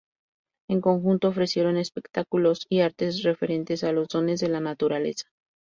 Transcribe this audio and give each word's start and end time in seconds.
En 0.67 0.81
conjunto 0.81 1.27
ofrecieron 1.27 1.77
espectáculos 1.77 2.65
y 2.69 2.79
artes 2.79 3.21
referentes 3.21 3.83
a 3.83 3.91
Los 3.91 4.07
dones 4.07 4.39
de 4.39 4.49
la 4.49 4.59
naturaleza. 4.59 5.27